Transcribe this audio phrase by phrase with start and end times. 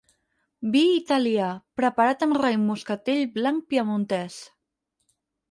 [0.75, 1.49] Vi italià,
[1.81, 4.41] preparat amb raïm moscatell blanc piemontès.